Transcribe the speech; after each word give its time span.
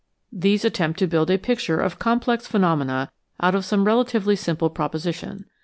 These 0.33 0.65
attempt 0.65 0.97
to 0.97 1.05
build 1.05 1.29
a 1.29 1.37
picture 1.37 1.79
of 1.79 1.99
complex 1.99 2.47
phenomena 2.47 3.11
out 3.39 3.53
of 3.53 3.65
some 3.65 3.85
relatively 3.85 4.35
simple 4.35 4.71
proposition. 4.71 5.45